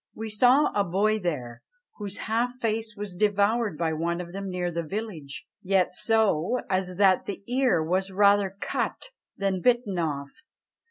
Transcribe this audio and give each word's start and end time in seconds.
"We 0.15 0.31
sawe 0.31 0.71
a 0.73 0.83
boy 0.83 1.19
there, 1.19 1.61
whose 1.97 2.17
half 2.25 2.53
face 2.55 2.95
was 2.97 3.13
devoured 3.13 3.77
by 3.77 3.93
one 3.93 4.19
of 4.19 4.33
them 4.33 4.49
near 4.49 4.71
the 4.71 4.81
village; 4.81 5.45
yet 5.61 5.95
so, 5.95 6.59
as 6.71 6.95
that 6.95 7.25
the 7.25 7.43
eare 7.47 7.83
was 7.83 8.09
rather 8.09 8.57
cut 8.59 9.09
than 9.37 9.61
bitten 9.61 9.99
off." 9.99 10.31